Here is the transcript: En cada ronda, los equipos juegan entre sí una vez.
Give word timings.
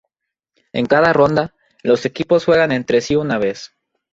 En 0.73 0.87
cada 0.87 1.13
ronda, 1.13 1.53
los 1.83 2.05
equipos 2.07 2.45
juegan 2.45 2.71
entre 2.71 3.01
sí 3.01 3.15
una 3.15 3.37
vez. 3.37 3.71